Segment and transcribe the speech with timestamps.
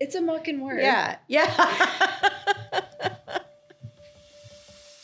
[0.00, 0.80] It's a mucking word.
[0.80, 1.16] Yeah.
[1.28, 1.86] Yeah.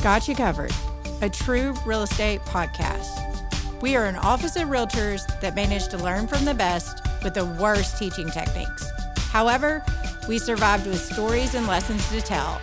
[0.02, 0.72] Got You Covered,
[1.20, 3.82] a true real estate podcast.
[3.82, 7.44] We are an office of realtors that managed to learn from the best with the
[7.44, 8.88] worst teaching techniques.
[9.18, 9.84] However,
[10.28, 12.58] we survived with stories and lessons to tell.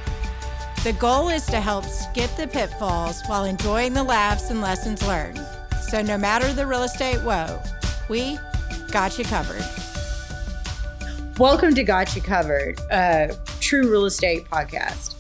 [0.84, 5.40] The goal is to help skip the pitfalls while enjoying the laughs and lessons learned.
[5.88, 7.62] So, no matter the real estate woe,
[8.10, 8.40] we
[8.92, 9.64] got you covered.
[11.40, 15.16] Welcome to Got You Covered, a true real estate podcast.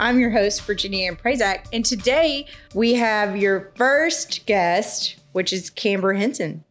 [0.00, 5.70] I'm your host, Virginia Ann Prazak, and today we have your first guest, which is
[5.70, 6.64] Kamber Henson.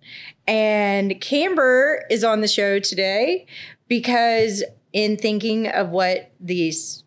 [0.46, 3.46] And Kamber is on the show today
[3.88, 7.06] because, in thinking of what these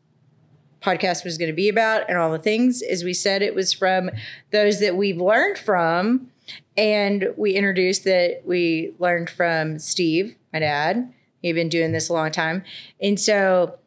[0.80, 3.74] podcast was going to be about and all the things, as we said, it was
[3.74, 4.10] from
[4.52, 6.30] those that we've learned from.
[6.78, 11.12] And we introduced that we learned from Steve, my dad.
[11.44, 12.64] He'd been doing this a long time.
[13.02, 13.78] And so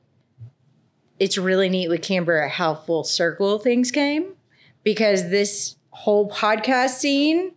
[1.20, 4.36] it's really neat with Kamber how full circle things came
[4.84, 7.54] because this whole podcast scene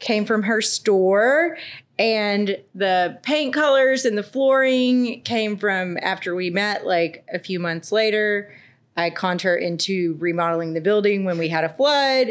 [0.00, 1.56] came from her store
[1.98, 7.58] and the paint colors and the flooring came from after we met like a few
[7.58, 8.54] months later
[8.96, 12.28] i conned her into remodeling the building when we had a flood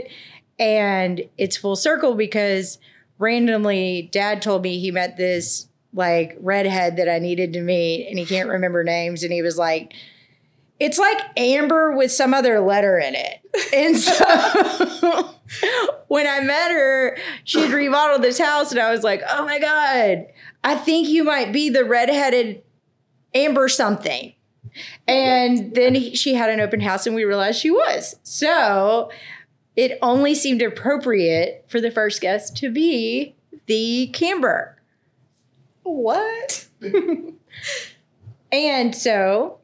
[0.57, 2.77] and it's full circle because
[3.17, 8.17] randomly dad told me he met this like redhead that i needed to meet and
[8.17, 9.93] he can't remember names and he was like
[10.79, 13.39] it's like amber with some other letter in it.
[13.73, 15.35] And so
[16.07, 19.59] when I met her, she had remodeled this house, and I was like, oh my
[19.59, 20.27] God,
[20.63, 22.63] I think you might be the redheaded
[23.33, 24.33] amber something.
[25.07, 28.15] And then he, she had an open house, and we realized she was.
[28.21, 29.09] So
[29.75, 34.76] it only seemed appropriate for the first guest to be the Kamber.
[35.87, 36.67] What?
[38.51, 39.59] And so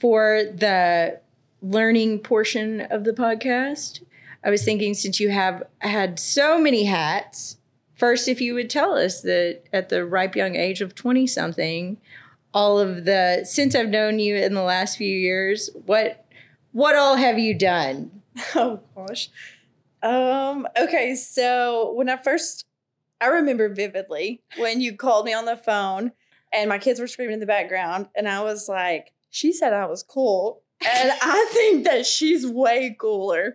[0.00, 1.20] for the
[1.60, 4.02] learning portion of the podcast,
[4.44, 7.58] I was thinking since you have had so many hats,
[7.94, 11.98] first, if you would tell us that at the ripe young age of 20 something,
[12.52, 16.24] all of the, since I've known you in the last few years, what,
[16.72, 18.22] what all have you done?
[18.54, 19.28] Oh gosh.
[20.02, 22.64] Um, okay, so when I first
[23.22, 26.10] I remember vividly when you called me on the phone
[26.52, 29.86] and my kids were screaming in the background and I was like, she said I
[29.86, 30.62] was cool.
[30.84, 33.54] And I think that she's way cooler.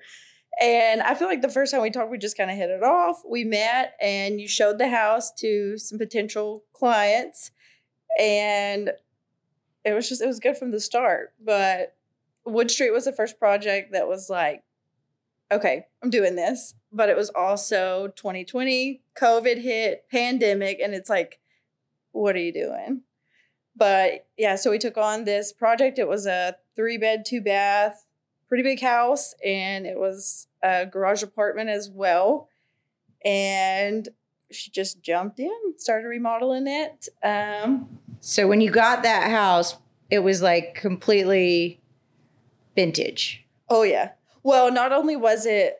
[0.61, 2.81] And I feel like the first time we talked, we just kind of hit it
[2.81, 3.21] off.
[3.29, 7.51] We met and you showed the house to some potential clients.
[8.17, 8.91] And
[9.83, 11.33] it was just, it was good from the start.
[11.43, 11.93] But
[12.45, 14.63] Wood Street was the first project that was like,
[15.51, 16.75] okay, I'm doing this.
[16.91, 20.79] But it was also 2020, COVID hit, pandemic.
[20.81, 21.39] And it's like,
[22.11, 23.01] what are you doing?
[23.75, 25.99] But yeah, so we took on this project.
[25.99, 28.05] It was a three bed, two bath,
[28.47, 32.49] pretty big house, and it was a garage apartment as well.
[33.23, 34.07] And
[34.49, 37.09] she just jumped in, started remodeling it.
[37.21, 39.75] Um, So when you got that house,
[40.09, 41.81] it was like completely
[42.75, 43.45] vintage.
[43.69, 44.11] oh, yeah.
[44.47, 45.75] Well, not only was it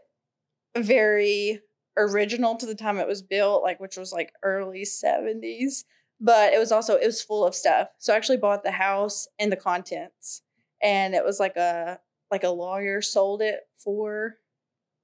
[0.76, 1.62] very
[1.98, 5.86] original to the time it was built, like which was like early 70s,
[6.20, 7.88] but it was also it was full of stuff.
[7.98, 10.42] So I actually bought the house and the contents.
[10.84, 14.36] And it was like a like a lawyer sold it for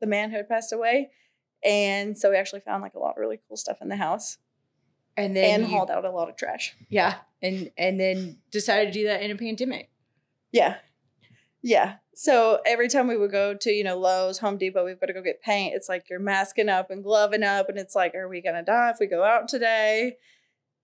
[0.01, 1.11] the man who had passed away.
[1.63, 4.37] And so we actually found like a lot of really cool stuff in the house
[5.15, 6.75] And then and you- hauled out a lot of trash.
[6.89, 7.15] Yeah.
[7.41, 9.89] And and then decided to do that in a pandemic.
[10.51, 10.75] Yeah.
[11.61, 11.95] Yeah.
[12.15, 15.13] So every time we would go to, you know, Lowe's, Home Depot, we've got to
[15.13, 15.73] go get paint.
[15.75, 17.69] It's like you're masking up and gloving up.
[17.69, 20.17] And it's like, are we going to die if we go out today?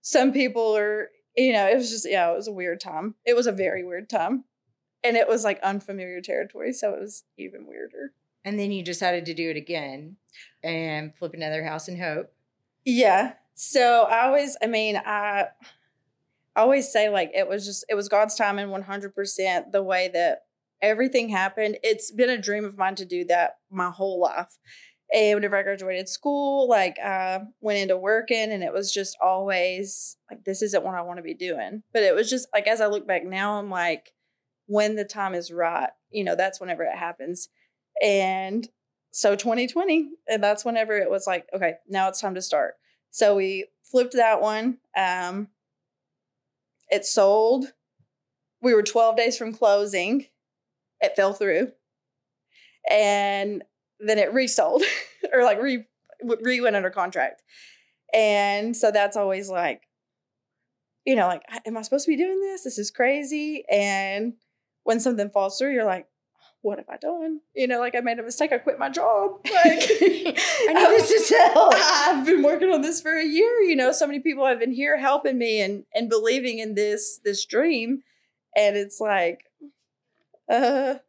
[0.02, 3.14] Some people are, you know, it was just, yeah, it was a weird time.
[3.24, 4.44] It was a very weird time.
[5.04, 6.72] And it was like unfamiliar territory.
[6.72, 8.12] So it was even weirder.
[8.44, 10.16] And then you decided to do it again
[10.62, 12.32] and flip another house in Hope.
[12.84, 13.34] Yeah.
[13.54, 15.48] So I always, I mean, I,
[16.56, 20.10] I always say like it was just, it was God's time and 100% the way
[20.12, 20.44] that
[20.82, 21.78] everything happened.
[21.82, 24.58] It's been a dream of mine to do that my whole life.
[25.12, 30.16] And whenever I graduated school, like I went into working and it was just always
[30.30, 31.82] like, this isn't what I want to be doing.
[31.92, 34.12] But it was just like, as I look back now, I'm like,
[34.66, 37.48] when the time is right, you know, that's whenever it happens.
[38.00, 38.68] And
[39.10, 42.74] so 2020, and that's whenever it was like, okay, now it's time to start.
[43.10, 44.78] So we flipped that one.
[44.96, 45.48] Um,
[46.88, 47.72] it sold.
[48.62, 50.26] We were 12 days from closing.
[51.00, 51.72] It fell through.
[52.90, 53.62] And
[53.98, 54.82] then it resold
[55.32, 55.84] or like re,
[56.22, 57.42] re went under contract.
[58.12, 59.82] And so that's always like,
[61.04, 62.64] you know, like, am I supposed to be doing this?
[62.64, 63.64] This is crazy.
[63.70, 64.34] And
[64.84, 66.06] when something falls through, you're like,
[66.62, 67.40] what have I done?
[67.54, 68.52] You know, like I made a mistake.
[68.52, 69.40] I quit my job.
[69.50, 71.70] Like I need this to sell.
[71.74, 73.60] I've been working on this for a year.
[73.60, 77.20] You know, so many people have been here helping me and and believing in this
[77.24, 78.02] this dream,
[78.56, 79.49] and it's like,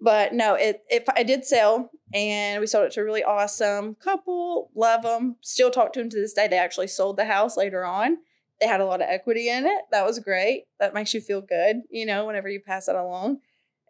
[0.00, 3.94] but no, it if I did sell and we sold it to a really awesome
[3.96, 4.70] couple.
[4.74, 5.36] Love them.
[5.40, 6.46] Still talk to them to this day.
[6.46, 8.18] They actually sold the house later on.
[8.60, 9.82] They had a lot of equity in it.
[9.90, 10.64] That was great.
[10.78, 13.38] That makes you feel good, you know, whenever you pass it along.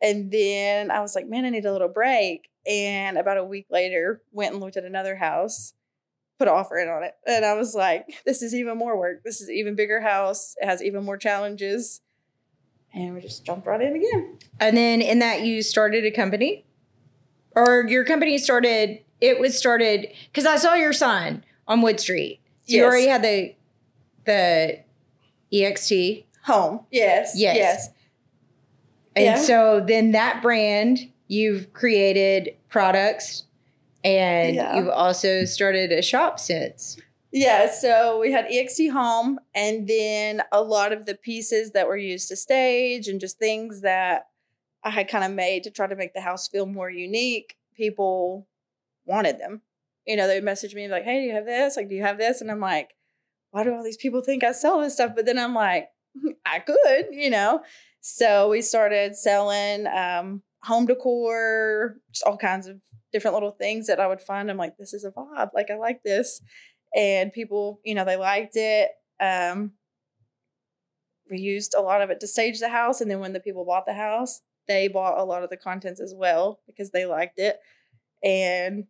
[0.00, 2.49] And then I was like, man, I need a little break.
[2.67, 5.75] And about a week later, went and looked at another house,
[6.38, 7.12] put an offer in on it.
[7.26, 9.23] And I was like, this is even more work.
[9.25, 10.55] This is even bigger house.
[10.61, 12.00] It has even more challenges.
[12.94, 14.38] And we just jumped right in again.
[14.61, 16.64] And then in that you started a company?
[17.56, 22.41] Or your company started it was started because I saw your sign on Wood Street.
[22.67, 22.87] So you Yes.
[22.87, 23.55] already had the
[24.25, 24.79] the
[25.52, 26.25] EXT.
[26.44, 26.81] Home.
[26.91, 27.32] Yes.
[27.37, 27.56] Yes.
[27.56, 27.88] Yes.
[29.17, 29.35] And Yeah.
[29.37, 33.44] so then that brand, you've created products
[34.02, 34.76] and Yeah.
[34.76, 36.96] you've also started a shop since.
[37.35, 41.97] Yeah, so we had EXT Home, and then a lot of the pieces that were
[41.97, 44.27] used to stage and just things that
[44.85, 47.57] I had kind of made to try to make the house feel more unique.
[47.77, 48.47] People
[49.07, 49.63] wanted them.
[50.07, 51.77] You know, they would message me like, "Hey, do you have this?
[51.77, 52.95] Like, do you have this?" And I'm like,
[53.51, 55.89] "Why do all these people think I sell this stuff?" But then I'm like,
[56.47, 57.63] "I could," you know.
[58.01, 62.81] So we started selling um, home decor, just all kinds of
[63.13, 64.51] different little things that I would find.
[64.51, 65.51] I'm like, "This is a vibe.
[65.55, 66.41] Like, I like this."
[66.94, 68.91] And people, you know, they liked it.
[69.20, 69.73] Um,
[71.31, 73.64] we used a lot of it to stage the house, and then when the people
[73.64, 77.38] bought the house, they bought a lot of the contents as well because they liked
[77.38, 77.58] it,
[78.23, 78.85] and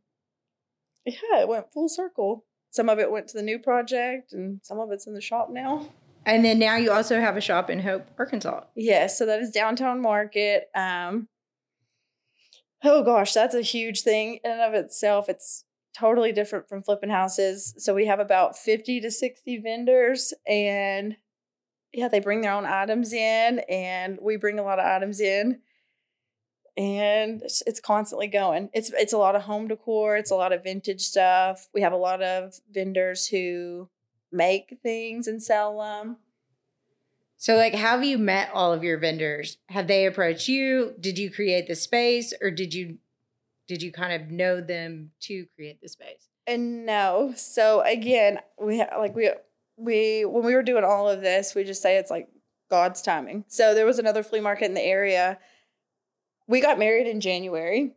[1.05, 2.45] yeah, it went full circle.
[2.71, 5.49] Some of it went to the new project, and some of it's in the shop
[5.51, 5.89] now.
[6.27, 8.65] And then now you also have a shop in Hope, Arkansas.
[8.75, 10.69] Yes, so that is downtown market.
[10.75, 11.29] Um,
[12.83, 15.29] oh gosh, that's a huge thing in and of itself.
[15.29, 15.64] It's
[15.97, 17.75] totally different from flipping houses.
[17.79, 21.17] So we have about 50 to 60 vendors and
[21.93, 25.61] yeah, they bring their own items in and we bring a lot of items in.
[26.77, 28.69] And it's, it's constantly going.
[28.73, 31.69] It's it's a lot of home decor, it's a lot of vintage stuff.
[31.73, 33.89] We have a lot of vendors who
[34.33, 36.17] make things and sell them.
[37.37, 39.59] So, like, have you met all of your vendors?
[39.69, 40.95] Have they approached you?
[40.99, 42.99] Did you create the space, or did you
[43.67, 46.29] did you kind of know them to create the space?
[46.47, 47.33] And no.
[47.37, 49.31] So again, we like we
[49.77, 52.29] we when we were doing all of this, we just say it's like
[52.71, 53.45] God's timing.
[53.49, 55.39] So there was another flea market in the area.
[56.47, 57.95] We got married in January.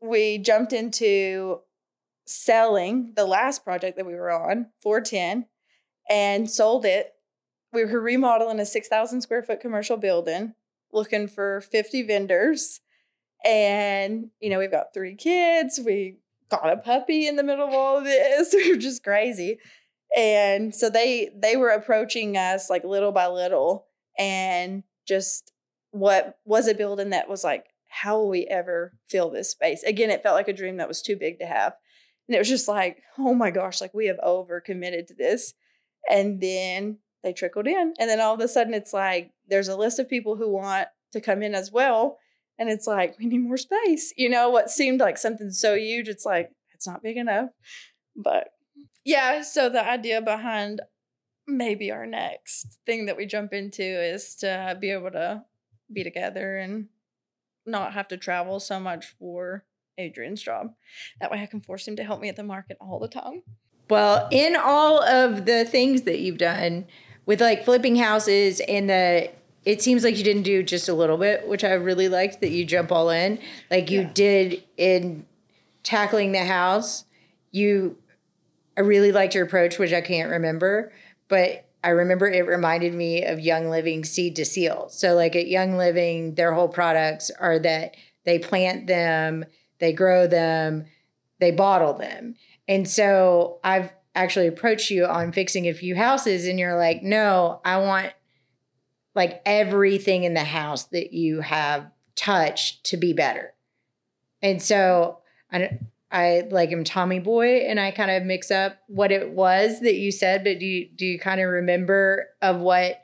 [0.00, 1.60] We jumped into
[2.26, 5.46] selling the last project that we were on, 410,
[6.10, 7.14] and sold it.
[7.72, 10.54] We were remodeling a 6,000 square foot commercial building,
[10.92, 12.80] looking for 50 vendors.
[13.44, 15.80] And, you know, we've got three kids.
[15.84, 16.18] We
[16.50, 18.54] got a puppy in the middle of all of this.
[18.54, 19.58] We were just crazy.
[20.16, 23.86] And so they they were approaching us like little by little
[24.18, 25.52] and just
[25.90, 29.82] what was a building that was like, how will we ever fill this space?
[29.82, 31.74] Again, it felt like a dream that was too big to have.
[32.28, 35.54] And it was just like, oh my gosh, like we have over committed to this.
[36.10, 37.94] And then they trickled in.
[37.98, 40.88] And then all of a sudden it's like there's a list of people who want
[41.12, 42.18] to come in as well.
[42.58, 44.12] And it's like, we need more space.
[44.16, 47.50] You know, what seemed like something so huge, it's like, it's not big enough.
[48.14, 48.48] But
[49.04, 50.80] yeah, so the idea behind
[51.46, 55.44] maybe our next thing that we jump into is to be able to
[55.92, 56.88] be together and
[57.64, 59.64] not have to travel so much for
[59.98, 60.72] Adrian's job.
[61.20, 63.42] That way I can force him to help me at the market all the time.
[63.88, 66.86] Well, in all of the things that you've done
[67.24, 69.30] with like flipping houses and the
[69.66, 72.50] it seems like you didn't do just a little bit, which I really liked that
[72.50, 73.40] you jump all in.
[73.70, 74.10] Like you Yeah.
[74.14, 75.26] did in
[75.82, 77.04] tackling the house.
[77.50, 77.98] You
[78.78, 80.92] I really liked your approach, which I can't remember,
[81.28, 84.88] but I remember it reminded me of Young Living seed to seal.
[84.90, 89.46] So like at Young Living, their whole products are that they plant them,
[89.78, 90.84] they grow them,
[91.40, 92.34] they bottle them.
[92.68, 97.60] And so I've actually approached you on fixing a few houses, and you're like, no,
[97.64, 98.12] I want
[99.16, 103.54] like everything in the house that you have touched to be better.
[104.42, 105.18] And so
[105.50, 105.80] I,
[106.12, 109.96] I like am Tommy Boy, and I kind of mix up what it was that
[109.96, 113.00] you said, but do you, do you kind of remember of what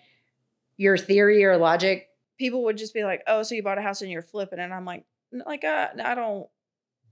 [0.77, 2.11] your theory or logic?
[2.39, 4.73] People would just be like, "Oh, so you bought a house and you're flipping," and
[4.73, 6.49] I'm like, "Like, uh, I don't,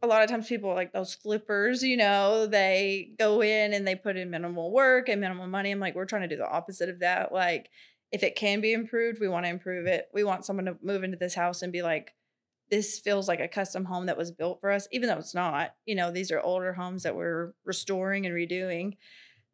[0.03, 3.95] a lot of times people like those flippers, you know, they go in and they
[3.95, 5.71] put in minimal work and minimal money.
[5.71, 7.33] I'm like, we're trying to do the opposite of that.
[7.33, 7.71] Like,
[8.13, 10.09] if it can be improved, we want to improve it.
[10.13, 12.15] We want someone to move into this house and be like,
[12.71, 15.75] this feels like a custom home that was built for us, even though it's not.
[15.87, 18.97] You know, these are older homes that we're restoring and redoing.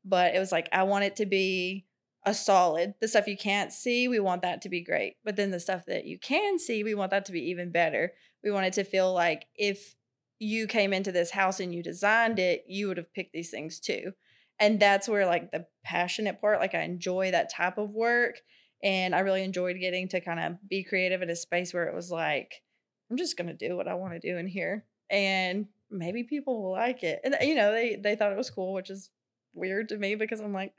[0.04, 1.86] But it was like, I want it to be
[2.24, 2.94] a solid.
[3.00, 5.16] The stuff you can't see, we want that to be great.
[5.24, 8.12] But then the stuff that you can see, we want that to be even better.
[8.44, 9.94] We want it to feel like if
[10.38, 13.80] you came into this house and you designed it, you would have picked these things
[13.80, 14.12] too.
[14.58, 18.40] And that's where like the passionate part, like I enjoy that type of work.
[18.82, 21.94] And I really enjoyed getting to kind of be creative in a space where it
[21.94, 22.62] was like,
[23.10, 24.84] I'm just gonna do what I want to do in here.
[25.10, 27.20] And maybe people will like it.
[27.24, 29.10] And you know, they they thought it was cool, which is
[29.54, 30.72] weird to me because I'm like,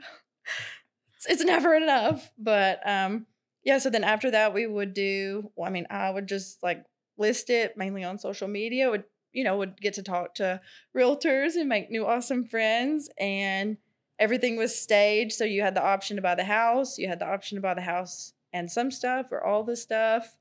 [1.15, 2.31] it's, it's never enough.
[2.38, 3.25] But um,
[3.63, 6.84] yeah, so then after that we would do well, I mean, I would just like
[7.17, 9.03] list it mainly on social media, would
[9.38, 10.60] you know, would get to talk to
[10.96, 13.77] realtors and make new awesome friends and
[14.17, 15.34] everything was staged.
[15.34, 17.75] So you had the option to buy the house, you had the option to buy
[17.75, 20.36] the house and some stuff or all the stuff.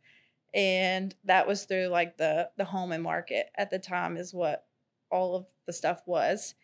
[0.55, 4.65] And that was through like the the home and market at the time is what
[5.11, 6.55] all of the stuff was.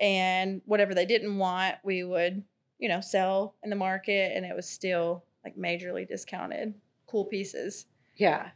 [0.00, 2.44] And whatever they didn't want, we would,
[2.78, 6.74] you know, sell in the market and it was still like majorly discounted
[7.08, 7.86] cool pieces.
[8.14, 8.50] Yeah.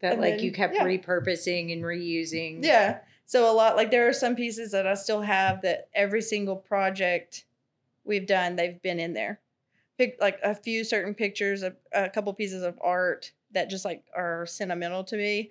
[0.00, 0.84] That And like then- you kept yeah.
[0.84, 2.64] repurposing and reusing.
[2.64, 2.98] Yeah.
[3.24, 6.56] So a lot like there are some pieces that I still have that every single
[6.56, 7.44] project
[8.04, 9.40] we've done, they've been in there.
[9.98, 14.04] Pick like a few certain pictures, a, a couple pieces of art that just like
[14.14, 15.50] are sentimental to me.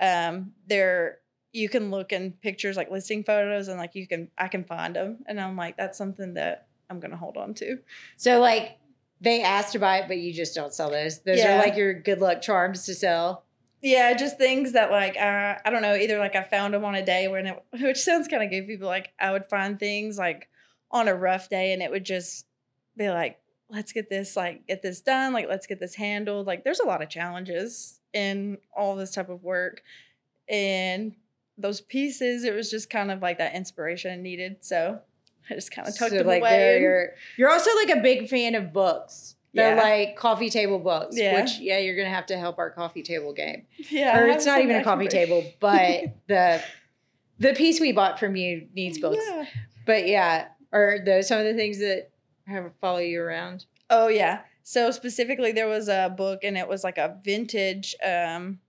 [0.00, 1.18] Um, they're
[1.52, 4.94] you can look in pictures like listing photos and like you can I can find
[4.94, 7.78] them and I'm like that's something that I'm gonna hold on to.
[8.16, 8.78] So like
[9.20, 11.18] they asked to buy it, but you just don't sell those.
[11.18, 11.56] Those Yeah.
[11.56, 13.44] are like your good luck charms to sell.
[13.82, 15.94] Yeah, just things that like uh, I don't know.
[15.94, 18.76] Either like I found them on a day when it, which sounds kind of goofy,
[18.76, 20.48] but like I would find things like
[20.90, 22.46] on a rough day, and it would just
[22.96, 23.38] be like,
[23.70, 26.46] let's get this like get this done, like let's get this handled.
[26.46, 29.82] Like there's a lot of challenges in all this type of work,
[30.48, 31.14] and
[31.56, 34.56] those pieces, it was just kind of like that inspiration needed.
[34.60, 34.98] So
[35.50, 36.50] I just kind of tucked So, them like away.
[36.50, 39.36] they're you're also like a big fan of books.
[39.52, 39.82] They're Yeah.
[39.82, 41.40] like coffee table books, Yeah.
[41.40, 43.66] which yeah, you're gonna have to help our coffee table game.
[43.90, 46.62] yeah, or it's not even a coffee table, but the
[47.38, 49.24] the piece we bought from you needs books.
[49.26, 49.46] Yeah.
[49.86, 52.10] But yeah, are those some of the things that
[52.46, 53.64] have follow you around?
[53.88, 54.40] Oh yeah.
[54.62, 58.60] So specifically there was a book and it was like a vintage um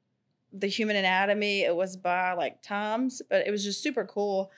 [0.53, 1.61] The Human Anatomy.
[1.61, 4.51] It was by like Tom's, but it was just super cool.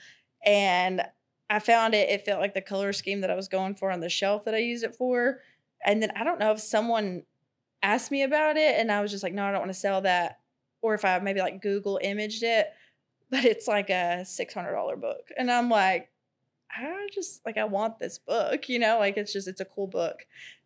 [0.46, 1.02] And
[1.50, 4.00] I found it it felt like the color scheme that I was going for on
[4.00, 5.40] the shelf that I used it for.
[5.86, 7.24] And then I don't know if someone
[7.82, 10.02] asked me about it and I was just like, "No, I don't want to sell
[10.02, 10.40] that."
[10.82, 12.68] Or if I maybe like Google imaged it,
[13.30, 15.30] but it's like a $600 book.
[15.38, 16.10] And I'm like,
[16.70, 19.88] I just like I want this book, you know, like it's just it's a cool
[19.88, 20.26] book.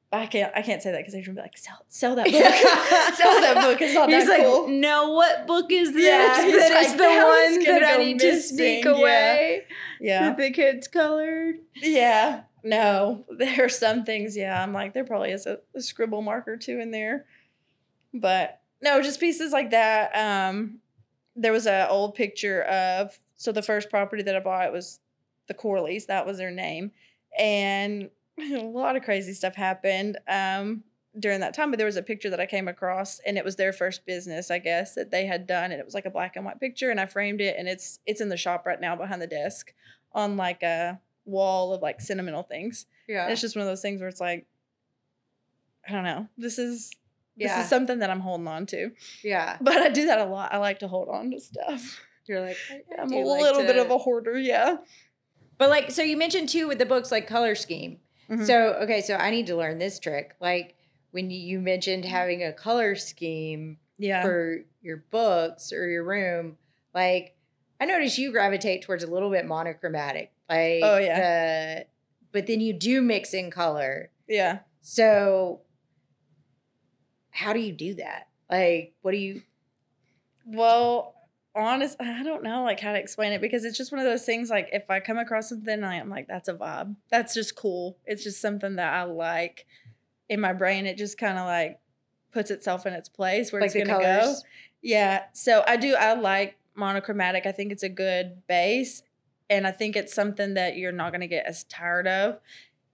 [0.09, 2.25] But I can't I can't say that because they're gonna be like sell sell that
[2.25, 2.33] book,
[3.15, 3.81] sell that book.
[3.81, 4.69] It's not He's that like, cool.
[4.69, 6.05] no, what book is this?
[6.05, 8.99] Yeah, he's that is like, the "That one that I need to sneak missing." Yeah.
[9.01, 9.63] away.
[9.99, 11.55] Yeah, That the kids colored.
[11.75, 12.43] yeah.
[12.67, 14.35] No, there are some things.
[14.35, 17.25] Yeah, I'm like there probably is a, a scribble mark or two in there,
[18.13, 20.11] but no, just pieces like that.
[20.15, 20.79] Um,
[21.35, 24.99] there was an old picture of so the first property that I bought was
[25.47, 26.07] the Corleys.
[26.07, 26.91] That was their name,
[27.37, 28.09] and
[28.39, 30.83] a lot of crazy stuff happened um,
[31.17, 31.71] during that time.
[31.71, 34.51] But there was a picture that I came across, and it was their first business,
[34.51, 36.91] I guess, that they had done, and it was like a black and white picture,
[36.91, 39.73] and I framed it, and it's it's in the shop right now behind the desk
[40.11, 42.85] on like a wall of like sentimental things.
[43.07, 43.23] Yeah.
[43.23, 44.45] And it's just one of those things where it's like,
[45.87, 46.89] I don't know, this is
[47.37, 47.61] this Yeah.
[47.61, 48.91] is something that I'm holding on to,
[49.23, 49.57] yeah.
[49.61, 50.53] but I do that a lot.
[50.53, 52.01] I like to hold on to stuff.
[52.25, 52.57] You're like,
[52.99, 54.77] I'm a like little bit of a hoarder, yeah.
[55.57, 57.99] But like, so you mentioned too with the books, like color scheme.
[58.29, 58.45] Mhm.
[58.45, 60.35] So okay, so I need to learn this trick.
[60.41, 60.75] Like
[61.11, 64.21] when you- you mentioned having a color scheme Yeah.
[64.23, 66.57] for your books or your room,
[66.93, 67.35] like
[67.79, 70.31] I notice you gravitate towards a little bit monochromatic.
[70.49, 71.79] Like Oh, yeah.
[71.79, 71.85] the,
[72.31, 74.09] but then you do mix in color.
[74.27, 74.59] yeah.
[74.81, 75.61] So
[77.31, 78.27] how do you do that?
[78.49, 79.41] Like what do you
[80.45, 81.13] Well,
[81.55, 84.23] honest, I don't know like how to explain it because it's just one of those
[84.25, 84.49] things.
[84.49, 86.95] Like if I come across something, I'm like, that's a vibe.
[87.09, 87.97] That's just cool.
[88.05, 89.65] It's just something that I like
[90.29, 90.85] in my brain.
[90.85, 91.79] It just kind of like
[92.31, 94.35] puts itself in its place where like it's gonna go.
[94.81, 95.23] Yeah.
[95.33, 95.95] So I do.
[95.95, 97.45] I like monochromatic.
[97.45, 99.01] I think it's a good base,
[99.49, 102.39] and I think it's something that you're not going to get as tired of.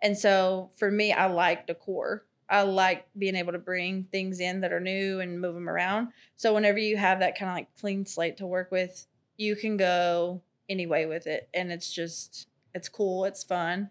[0.01, 2.25] And so for me, I like decor.
[2.49, 6.09] I like being able to bring things in that are new and move them around.
[6.35, 9.07] So whenever you have that kind of like clean slate to work with,
[9.37, 13.89] you can go any way with it, and it's just it's cool, it's fun,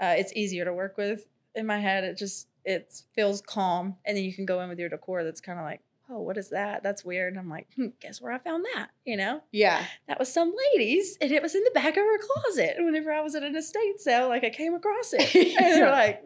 [0.00, 1.26] uh, it's easier to work with.
[1.54, 4.78] In my head, it just it feels calm, and then you can go in with
[4.78, 6.82] your decor that's kind of like, oh, what is that?
[6.82, 7.32] That's weird.
[7.34, 8.88] And I'm like, hmm, guess where I found that?
[9.04, 9.84] You know, Yeah.
[10.06, 12.76] that was some ladies, and it was in the back of her closet.
[12.78, 16.22] Whenever I was at an estate sale, like I came across it, and they're like,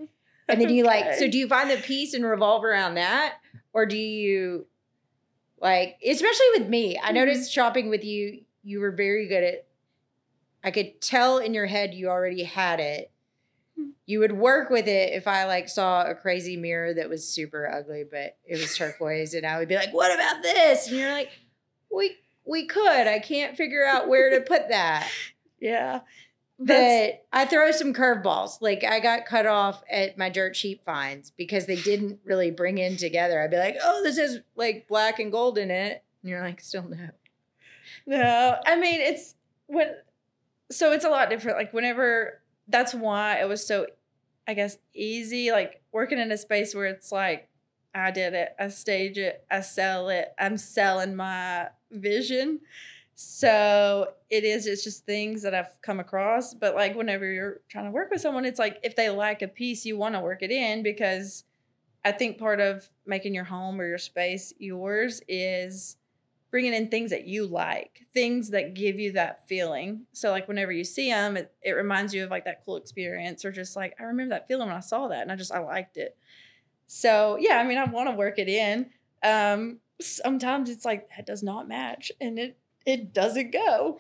[0.48, 3.34] And then you like, so do you find the piece and revolve around that?
[3.72, 4.66] Or do you
[5.60, 7.14] like, especially with me, I Mhm.
[7.14, 9.66] noticed shopping with you, you were very good at,
[10.64, 13.11] I could tell in your head you already had it.
[14.06, 17.70] You would work with it if I like saw a crazy mirror that was super
[17.72, 21.12] ugly, but it was turquoise, and I would be like, "What about this?" And you're
[21.12, 21.30] like,
[21.90, 23.06] "We we could.
[23.06, 25.08] I can't figure out where to put that."
[25.60, 26.00] yeah.
[26.58, 28.58] That's- that I throw some curveballs.
[28.60, 32.78] Like I got cut off at my dirt cheap finds because they didn't really bring
[32.78, 33.40] in together.
[33.40, 36.04] I'd be like, oh, this has like black and gold in it.
[36.22, 37.08] And you're like, still no.
[38.06, 39.34] No, I mean it's
[39.66, 39.94] when
[40.70, 41.58] so it's a lot different.
[41.58, 43.86] Like whenever that's why it was so
[44.46, 47.48] I guess easy, like working in a space where it's like
[47.94, 52.60] I did it, I stage it, I sell it, I'm selling my vision.
[53.14, 56.54] So it is, it's just things that I've come across.
[56.54, 59.48] But like whenever you're trying to work with someone, it's like if they like a
[59.48, 61.44] piece, you want to work it in because
[62.04, 65.96] I think part of making your home or your space yours is
[66.52, 70.02] bringing in things that you like, things that give you that feeling.
[70.12, 73.44] So like whenever you see them, it, it reminds you of like that cool experience
[73.44, 75.58] or just like I remember that feeling when I saw that and I just I
[75.58, 76.16] liked it.
[76.86, 78.90] So yeah, I mean I want to work it in.
[79.24, 83.98] Um sometimes it's like that does not match and it it doesn't go.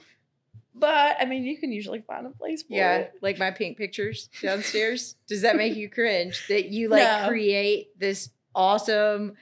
[0.74, 3.14] But I mean you can usually find a place for Yeah, it.
[3.22, 5.16] like my pink pictures downstairs.
[5.26, 7.28] Does that make you cringe that you like No.
[7.28, 9.32] create this awesome,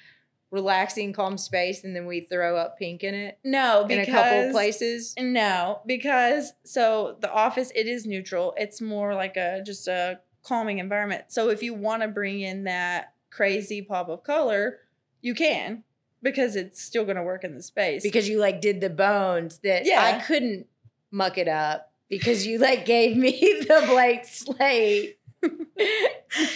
[0.50, 4.50] relaxing, calm space and then we throw up pink in it No, in a couple
[4.50, 5.14] places?
[5.18, 8.54] No, because so the office it is neutral.
[8.56, 11.24] It's more like a just a calming environment.
[11.28, 14.78] So if you want to bring in that crazy pop of color,
[15.20, 15.84] you can
[16.22, 18.02] because it's still going to work in the space.
[18.02, 20.02] Because you like did the bones that yeah.
[20.02, 20.66] I couldn't
[21.10, 23.30] muck it up because you like gave me
[23.68, 25.18] the blank slate.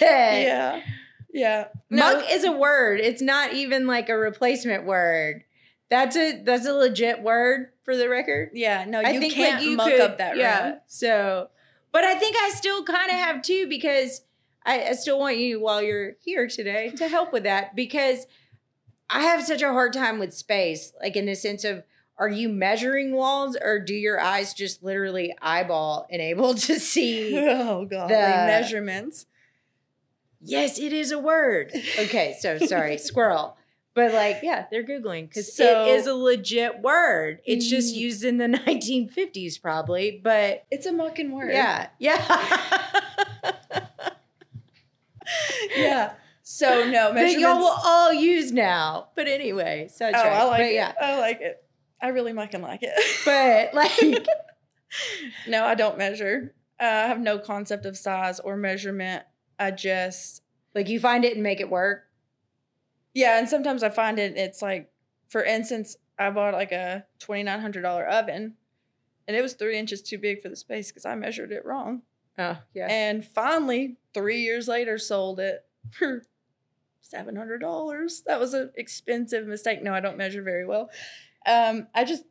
[0.01, 0.83] that-
[1.35, 1.97] yeah, yeah.
[1.99, 3.01] Muck is a word.
[3.01, 5.45] It's not even like a replacement word.
[5.91, 8.51] That's a that's a legit word for the record.
[8.55, 8.85] yeah.
[8.87, 10.69] No, I you think can't like you muck could, up that yeah.
[10.71, 10.79] room.
[10.87, 11.51] So,
[11.93, 14.23] but I think I still kind of have too because
[14.65, 18.27] I, I still want you while you're here today to help with that because
[19.11, 21.83] I have such a hard time with space, like in the sense of.
[22.17, 27.37] Are you measuring walls or do your eyes just literally eyeball and able to see?
[27.37, 29.27] Oh god, The- measurements.
[30.45, 31.73] Yes, it is a word.
[31.99, 33.57] Okay, so sorry, squirrel.
[33.95, 37.41] But like, yeah, they're Googling because So- it is a legit word.
[37.45, 37.99] It's just Mm.
[37.99, 40.21] used in the 1950s, probably.
[40.23, 41.53] But It's a mucking word.
[41.53, 42.91] Yeah, yeah.
[45.77, 46.13] yeah.
[46.43, 47.41] So no that measurements.
[47.41, 49.09] y'all will all use now.
[49.17, 50.25] But anyway, oh, sidetrack.
[50.27, 50.75] I like but it.
[50.75, 51.63] yeah, I like it.
[52.03, 52.93] I really mucking like it.
[53.25, 54.27] but like,
[55.49, 56.55] no, I don't measure.
[56.79, 59.25] Uh, I have no concept of size or measurement.
[59.59, 60.43] I just
[60.75, 62.05] like you find it and make it work.
[63.15, 64.37] yeah, and sometimes I find it.
[64.37, 64.91] It's like,
[65.29, 68.55] for instance, I bought like a twenty nine hundred dollar oven,
[69.29, 72.03] and it was three inches too big for the space because I measured it wrong.
[72.39, 72.87] Oh yeah.
[72.91, 76.25] And finally, three years later, sold it for
[77.01, 78.23] seven hundred dollars.
[78.27, 79.83] That was an expensive mistake.
[79.83, 80.91] No, I don't measure very well.
[81.47, 82.25] Um, I just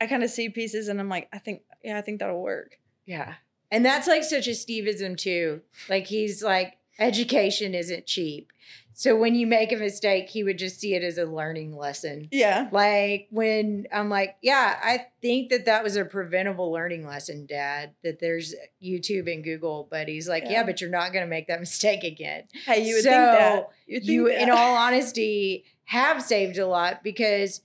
[0.00, 2.78] I kind of see pieces and I'm like, I think, yeah, I think that'll work.
[3.06, 3.34] Yeah.
[3.72, 5.62] And that's like such a Steveism too.
[5.88, 8.52] Like he's like, education isn't cheap.
[8.94, 12.28] So when you make a mistake, he would just see it as a learning lesson.
[12.30, 12.68] Yeah.
[12.70, 17.92] Like when I'm like, yeah, I think that that was a preventable learning lesson, Dad.
[18.04, 18.54] That there's
[18.84, 20.64] YouTube and Google, but he's like, yeah, Yeah.
[20.64, 22.44] but you're not going to make that mistake again.
[22.66, 23.68] Hey, you would So, think that.
[23.86, 27.62] You, would You, think in all honesty, have saved a lot because,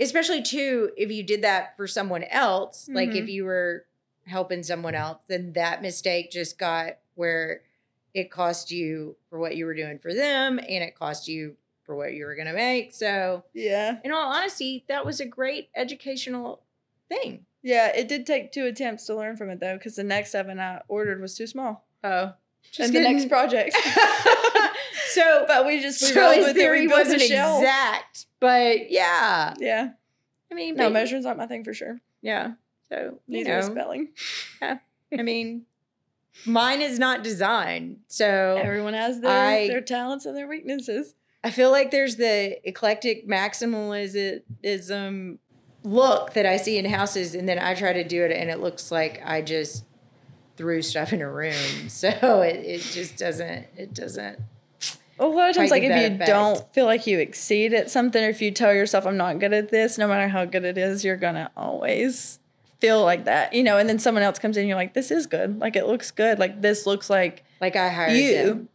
[0.00, 3.32] especially too, if you did that for someone else, like if Mhm.
[3.32, 3.84] you were
[4.26, 7.60] helping someone else, then that mistake just got where
[8.14, 11.94] it cost you for what you were doing for them and it cost you for
[11.96, 12.94] what you were going to make.
[12.94, 13.98] So, Yeah.
[14.04, 16.62] in all honesty, that was a great educational
[17.08, 17.44] thing.
[17.62, 17.88] Yeah.
[17.94, 20.80] It did take two attempts to learn from it though, because the next seven I
[20.88, 21.84] ordered was too small.
[22.02, 22.32] Oh,
[22.78, 23.76] and the next project.
[25.08, 26.54] so, but we just we so rolled with it.
[26.54, 29.54] theory We built wasn't exact, but yeah.
[29.58, 29.90] Yeah.
[30.50, 32.00] I mean, No, measurement's not my thing for sure.
[32.22, 32.52] Yeah.
[32.94, 34.08] So you Neither is know, spelling.
[34.62, 35.62] I mean,
[36.46, 37.98] mine is not design.
[38.08, 41.14] So Everyone has their, I- their talents and their weaknesses.
[41.42, 45.38] I feel like there's the eclectic maximalism
[45.82, 48.60] look that I see in houses, and then I try to do it, and it
[48.60, 49.84] looks like I just
[50.56, 51.52] threw stuff in a room.
[51.88, 52.08] So
[52.40, 53.66] it, it just doesn't.
[53.76, 54.38] It doesn't.
[55.18, 56.26] A lot of times, like if you effect.
[56.26, 59.52] don't feel like you exceed at something, or if you tell yourself I'm not good
[59.52, 62.38] at this, no matter how good it is, you're gonna always
[62.80, 63.78] feel like that, you know.
[63.78, 66.38] And then someone else comes in, you're like, this is good, like it looks good,
[66.38, 68.44] like this looks like Like I hired you.
[68.44, 68.68] them.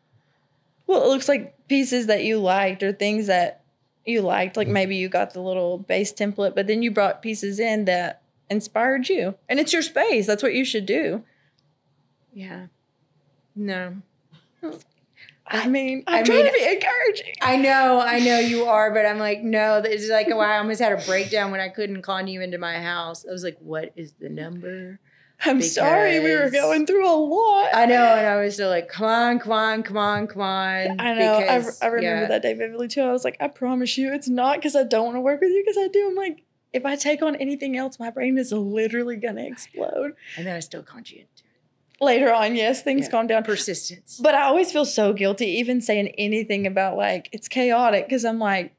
[0.87, 3.63] Well, it looks like pieces that you liked or things that
[4.05, 4.57] you liked.
[4.57, 8.21] Like maybe you got the little base template, but then you brought pieces in that
[8.49, 10.25] inspired you, and it's your space.
[10.25, 11.23] That's what you should do.
[12.33, 12.67] Yeah.
[13.55, 13.97] No.
[15.49, 17.33] I mean, I I'm trying mean- to be encouraging.
[17.41, 19.81] I know, I know you are, but I'm like, no.
[19.83, 22.79] It's like, wow, I almost had a breakdown when I couldn't con you into my
[22.79, 23.25] house.
[23.27, 24.99] I was like, what is the number?
[25.45, 27.69] I'm sorry, we were going through a lot.
[27.73, 30.99] I know, and I was still like, come on, come on, come on, come on.
[30.99, 31.37] I know.
[31.37, 32.27] I, because, I remember yeah.
[32.27, 33.01] that day vividly too.
[33.01, 35.51] I was like, I promise you, it's not because I don't want to work with
[35.51, 36.09] you, because I do.
[36.09, 40.13] I'm like, if I take on anything else, my brain is literally gonna explode.
[40.35, 41.38] And then I still conned you into it.
[42.01, 43.11] Later on, yes, things Yeah.
[43.11, 43.43] calm down.
[43.43, 44.19] Persistence.
[44.21, 48.39] But I always feel so guilty even saying anything about like it's chaotic because I'm
[48.39, 48.73] like,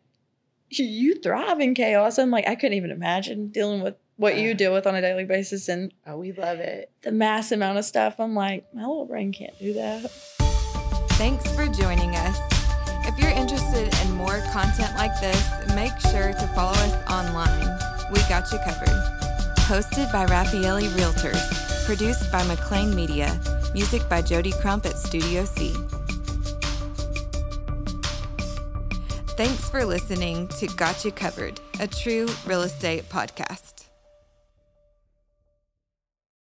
[0.70, 2.18] you- you thrive in chaos.
[2.18, 4.54] I'm like, I couldn't even imagine dealing with what you uh.
[4.54, 6.90] deal with on a daily basis and oh, we love it.
[7.02, 8.16] the mass amount of stuff.
[8.18, 10.10] I'm like, my little brain can't do that.
[11.20, 12.38] Thanks for joining us.
[13.06, 17.78] If you're interested in more content like this, make sure to follow us online.
[18.12, 18.88] We got you covered.
[19.68, 21.69] Hosted by Raffaelli Realtors.
[21.90, 23.40] Produced by McLean Media.
[23.74, 25.74] Music by Jody Crump at Studio C.
[29.36, 33.79] Thanks for listening to Got You Covered, a true real estate podcast.